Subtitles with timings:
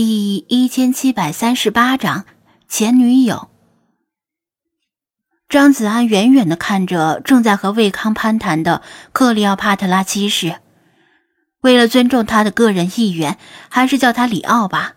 [0.00, 2.24] 第一千七百三十八章
[2.68, 3.48] 前女友。
[5.48, 8.80] 张子安远远的看着正在和魏康攀谈的
[9.10, 10.60] 克里奥帕特拉七世，
[11.62, 13.38] 为了尊重他的个人意愿，
[13.68, 14.94] 还是叫他里奥吧。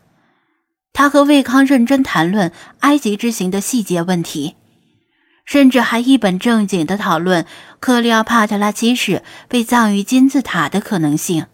[0.94, 4.56] 他和魏康认真谈论埃及之行的细节问题，
[5.46, 7.48] 甚至还一本正经的讨论
[7.80, 11.48] 克里奥帕特拉七世被葬于金字塔的可能性。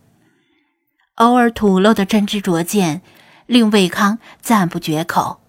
[1.16, 3.02] 偶尔吐露的真知灼见。
[3.48, 5.42] 令魏康赞不绝口。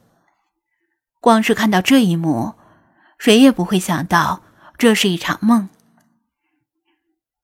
[1.21, 2.55] 光是看到这一幕，
[3.19, 4.41] 谁也不会想到
[4.79, 5.69] 这是一场梦。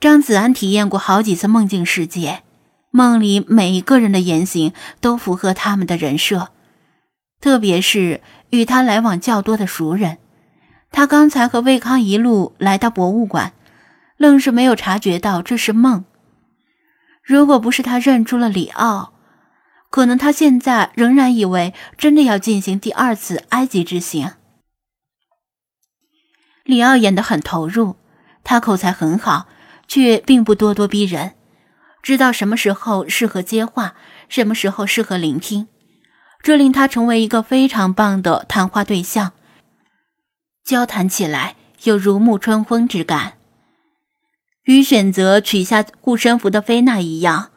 [0.00, 2.42] 张子安体验过好几次梦境世界，
[2.90, 6.50] 梦里每一个人的言行都符合他们的人设，
[7.40, 10.18] 特别是与他来往较多的熟人。
[10.92, 13.52] 他刚才和魏康一路来到博物馆，
[14.16, 16.04] 愣是没有察觉到这是梦。
[17.24, 19.13] 如果不是他认出了里奥。
[19.94, 24.32] 可能他现在仍然以为真的要进行第二次埃及之行。
[26.64, 27.94] 里奥演得很投入，
[28.42, 29.46] 他口才很好，
[29.86, 31.34] 却并不咄咄逼人，
[32.02, 33.94] 知道什么时候适合接话，
[34.28, 35.68] 什么时候适合聆听，
[36.42, 39.30] 这令他成为一个非常棒的谈话对象，
[40.64, 43.34] 交谈起来有如沐春风之感。
[44.64, 47.52] 与选择取下护身符的菲娜一样。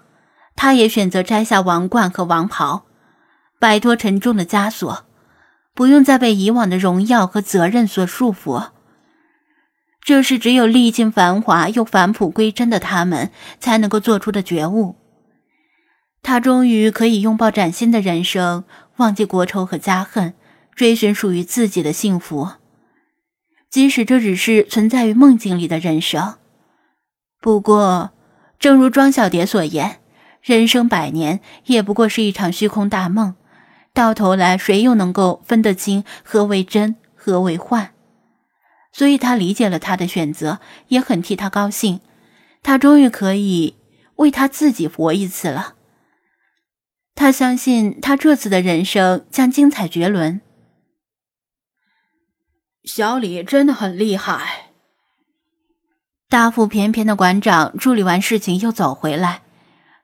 [0.57, 2.87] 他也选择摘下王冠和王袍，
[3.59, 5.05] 摆脱沉重的枷锁，
[5.75, 8.71] 不用再被以往的荣耀和责任所束缚。
[10.01, 14.95] 这是只有历尽繁华又返璞归真的他们才能够做出的觉悟。
[16.23, 18.63] 他终于可以拥抱崭新的人生，
[18.95, 20.33] 忘记国仇和家恨，
[20.73, 22.49] 追寻属于自己的幸福，
[23.69, 26.35] 即使这只是存在于梦境里的人生。
[27.39, 28.09] 不过，
[28.57, 29.99] 正如庄小蝶所言。
[30.47, 33.35] 人生百年也不过是一场虚空大梦，
[33.91, 37.89] 到头来谁又能够分得清何为真，何为幻？
[38.93, 41.99] 所以他理解了他的选择，也很替他高兴。
[42.63, 43.75] 他终于可以
[44.15, 45.75] 为他自己活一次了。
[47.13, 50.39] 他相信他这次的人生将精彩绝伦。
[52.85, 54.69] 小李真的很厉害。
[56.29, 59.41] 大腹便便的馆长处理完事情又走回来。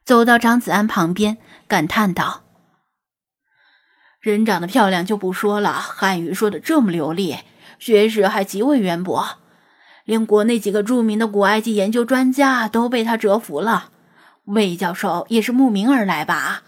[0.05, 2.41] 走到张子安旁边，感叹道
[4.19, 7.37] ：“人长得漂亮就不说了，汉语说的这么流利，
[7.79, 9.37] 学识还极为渊博，
[10.03, 13.91] 连国内几个著名的古埃及研究专家都被他折服了。
[14.43, 16.63] 魏教授也是慕名而来吧？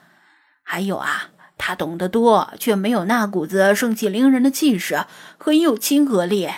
[0.64, 5.04] 还有啊，他懂得多，却没有那股子盛气凌人的气势，
[5.38, 6.50] 很有亲和力。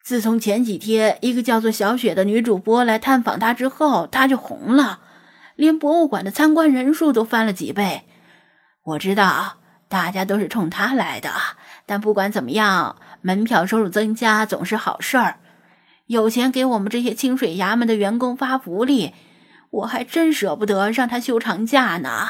[0.00, 5.00] 自从前几天一个叫做小雪的女主播来探访他之后，他就红了。”
[5.60, 8.04] 连博物馆的参观人数都翻了几倍。
[8.82, 11.30] 我知道大家都是冲他来的，
[11.84, 15.38] 但不管怎么样，门票收入增加总是好事儿。
[16.06, 19.12] 有钱给我们这些清水衙门的员工发福利，
[19.68, 22.26] 我还真舍不得让他休长假呢。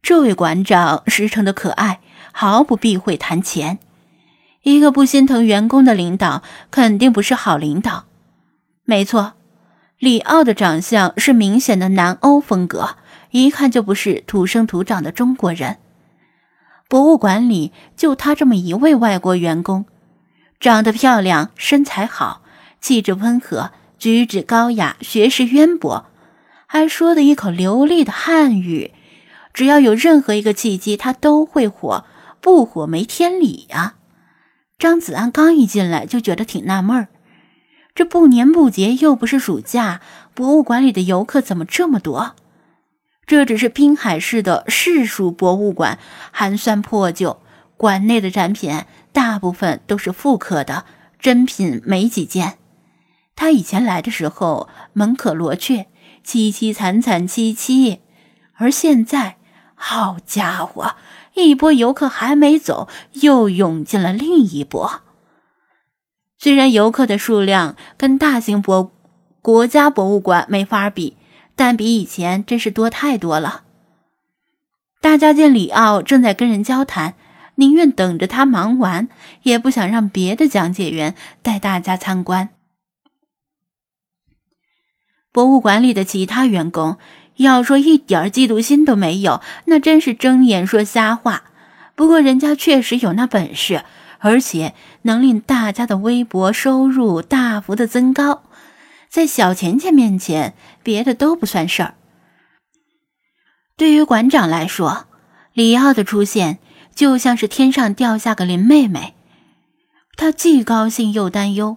[0.00, 1.98] 这位馆长实诚的可爱，
[2.30, 3.80] 毫不避讳谈钱。
[4.62, 8.04] 一个不心疼员工的领导，肯定不是好领导。
[8.84, 9.32] 没错。
[9.98, 12.96] 里奥的长相是明显的南欧风格，
[13.32, 15.78] 一看就不是土生土长的中国人。
[16.88, 19.86] 博物馆里就他这么一位外国员工，
[20.60, 22.42] 长得漂亮，身材好，
[22.80, 26.06] 气质温和，举止高雅，学识渊博，
[26.66, 28.92] 还说的一口流利的汉语。
[29.52, 32.04] 只要有任何一个契机，他都会火，
[32.40, 33.96] 不火没天理呀！
[34.78, 37.08] 张子安刚一进来就觉得挺纳闷儿。
[37.98, 40.00] 这不年不节，又不是暑假，
[40.32, 42.36] 博物馆里的游客怎么这么多？
[43.26, 45.98] 这只是滨海市的市属博物馆，
[46.30, 47.40] 寒酸破旧，
[47.76, 50.84] 馆内的展品大部分都是复刻的，
[51.18, 52.58] 真品没几件。
[53.34, 55.88] 他以前来的时候门可罗雀，
[56.24, 58.02] 凄凄惨惨戚戚，
[58.54, 59.38] 而现在，
[59.74, 60.94] 好家伙，
[61.34, 65.00] 一波游客还没走，又涌进了另一波。
[66.38, 68.92] 虽然游客的数量跟大型博
[69.42, 71.16] 国家博物馆没法比，
[71.56, 73.64] 但比以前真是多太多了。
[75.00, 77.14] 大家见里奥正在跟人交谈，
[77.56, 79.08] 宁愿等着他忙完，
[79.42, 82.50] 也不想让别的讲解员带大家参观。
[85.32, 86.98] 博物馆里的其他员工
[87.36, 91.44] 要说一点嫉妒心都没有，那真是睁眼说瞎话。
[91.96, 93.84] 不过人家确实有那本事。
[94.18, 98.42] 而且能令大家的微薄收入大幅的增高，
[99.08, 101.94] 在小钱钱面前，别的都不算事儿。
[103.76, 105.06] 对于馆长来说，
[105.52, 106.58] 里奥的出现
[106.94, 109.14] 就像是天上掉下个林妹妹，
[110.16, 111.76] 他既高兴又担忧，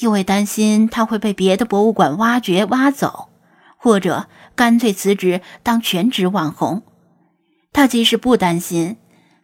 [0.00, 3.30] 因为担心他会被别的博物馆挖掘挖走，
[3.78, 6.82] 或者干脆辞职当全职网红。
[7.72, 8.98] 他即使不担心，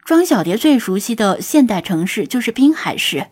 [0.05, 3.29] 庄小蝶最熟悉的现代城市就是滨海市。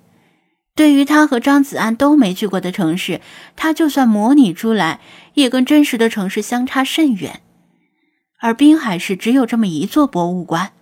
[0.75, 3.21] 对于他和张子安都没去过的城市，
[3.57, 5.01] 他就算模拟出来，
[5.35, 7.43] 也跟真实的城市相差甚远。
[8.41, 10.73] 而滨海市只有这么一座博物馆，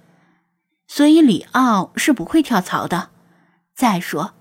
[0.87, 3.11] 所以里奥是不会跳槽的。
[3.75, 4.35] 再说，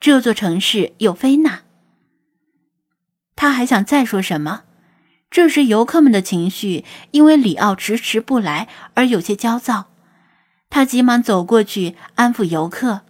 [0.00, 1.60] 这座城市有菲娜。
[3.36, 4.64] 他还想再说什么？
[5.30, 9.89] 这时，游客们的情绪因为里奥迟迟不来而有些焦躁。
[10.70, 13.02] 他急忙走过去安抚游客：“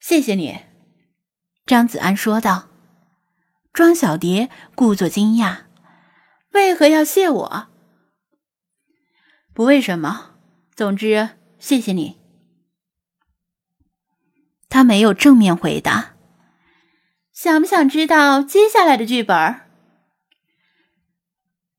[0.00, 0.60] 谢谢你。”
[1.66, 2.68] 张子安说道。
[3.72, 5.64] 庄小蝶故作惊讶。
[6.52, 7.68] 为何要谢我？
[9.52, 10.34] 不为什么。
[10.74, 12.18] 总之，谢谢你。
[14.68, 16.16] 他没有正面回答。
[17.32, 19.60] 想不想知道接下来的剧本？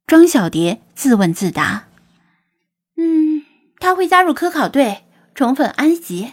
[0.07, 1.90] 庄小蝶自问自答。
[3.81, 5.03] 他会加入科考队，
[5.35, 6.31] 重返埃及，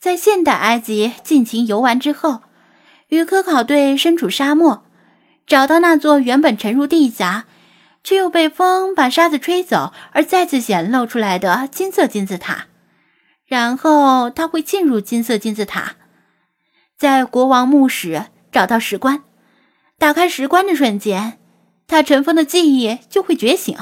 [0.00, 2.40] 在现代埃及尽情游玩之后，
[3.10, 4.82] 与科考队身处沙漠，
[5.46, 7.44] 找到那座原本沉入地峡。
[8.04, 12.66] 却又被风把沙子吹走，而再次显露出来的金色金字塔。
[13.44, 15.96] 然后他会进入金色金字塔，
[16.96, 19.24] 在国王墓室找到石棺，
[19.98, 21.38] 打开石棺的瞬间，
[21.86, 23.76] 他尘封的记忆就会觉醒，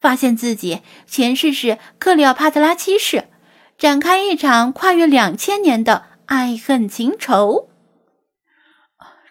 [0.00, 3.28] 发现自己前世是克里奥帕特拉七世，
[3.76, 7.68] 展开一场跨越两千年的爱恨情仇。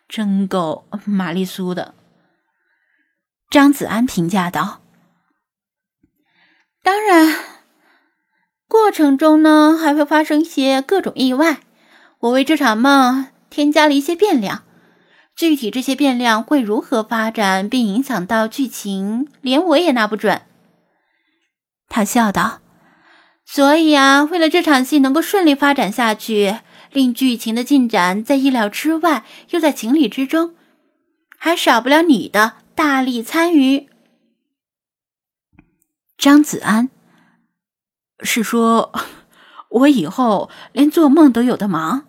[0.08, 1.96] 真够玛丽苏的。
[3.50, 4.82] 张子安评价道
[6.84, 7.36] ：“当然，
[8.68, 11.62] 过程中呢还会发生一些各种意外。
[12.20, 14.64] 我为这场梦添加了一些变量，
[15.36, 20.44] 具体这些变量会如何发展并影响到剧情，连我也拿不准。”
[21.90, 22.62] 他笑道
[23.44, 26.60] ：“所以啊，为了这场戏能够顺利发展下去，
[26.92, 30.56] 令剧情的进展在意料之外，又在情理之中，
[31.38, 33.90] 还少不了你的。”大力参与，
[36.18, 36.90] 张子安
[38.22, 38.94] 是说，
[39.70, 42.06] 我以后连做梦都有的忙。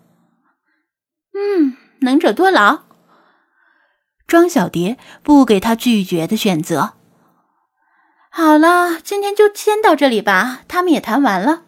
[1.34, 2.84] 嗯，能者多劳。
[4.28, 6.94] 庄小蝶不给他拒绝的选择。
[8.30, 10.62] 好了，今天就先到这里吧。
[10.66, 11.64] 他们也谈完了。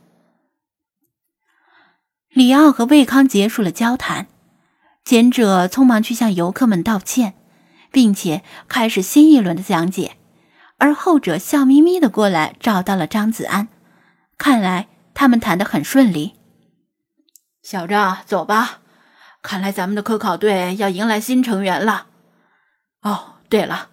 [2.31, 4.27] 里奥和魏康结束了交谈，
[5.05, 7.35] 前者匆忙去向游客们道歉。
[7.93, 10.17] 并且开始新一轮的讲解，
[10.79, 13.69] 而后者笑眯眯的过来找到了张子安，
[14.39, 16.33] 看来他们谈得很顺利。
[17.63, 18.81] 小张，走吧，
[19.43, 22.07] 看来咱们的科考队要迎来新成员了。
[23.03, 23.91] 哦，对了，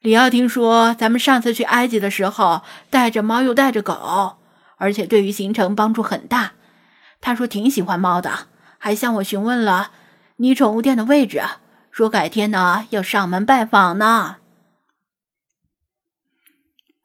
[0.00, 4.38] 李奥听说咱们上次去埃及的时候带着猫又带着狗，
[4.76, 6.52] 而且对于行程帮助很大。
[7.20, 8.46] 他说挺喜欢猫的，
[8.78, 9.90] 还向我询问了
[10.36, 11.42] 你宠物店的位置。
[11.90, 14.36] 说改天呢要上门拜访呢。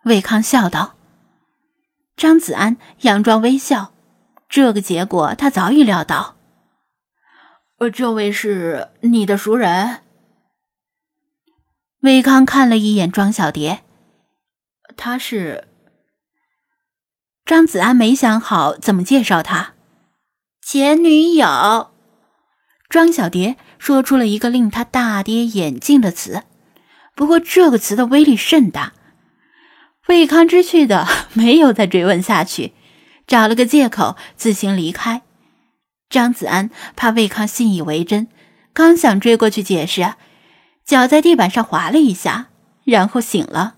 [0.05, 0.95] 魏康笑道
[2.15, 3.91] ：“张子安佯装微笑，
[4.47, 6.37] 这个结果他早已料到。
[7.79, 10.03] 呃，这位是你的熟人。”
[12.05, 13.79] 魏康看了一眼庄小蝶，
[14.95, 15.67] 他是
[17.43, 19.73] 张子安没想好怎么介绍他，
[20.61, 21.89] 前女友。
[22.89, 26.43] 庄小蝶说出了一个令他大跌眼镜的词，
[27.15, 28.93] 不过这个词的威力甚大。
[30.05, 32.73] 魏康知趣的 没有再追问下去，
[33.25, 35.23] 找了个借口自行离开。
[36.07, 38.27] 张子安怕魏康信以为真，
[38.73, 40.13] 刚想追过去解释，
[40.85, 42.49] 脚在地板上滑了一下，
[42.83, 43.73] 然后醒了。